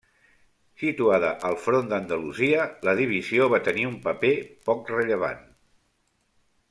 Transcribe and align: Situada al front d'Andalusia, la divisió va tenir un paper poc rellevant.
Situada 0.83 1.27
al 1.49 1.57
front 1.65 1.91
d'Andalusia, 1.91 2.65
la 2.89 2.95
divisió 3.01 3.51
va 3.55 3.61
tenir 3.71 3.85
un 3.91 4.01
paper 4.09 4.33
poc 4.71 4.91
rellevant. 4.97 5.47